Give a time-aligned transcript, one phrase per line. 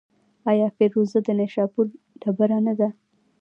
[0.49, 1.85] آیا فیروزه د نیشاپور
[2.21, 2.89] ډبره نه ده؟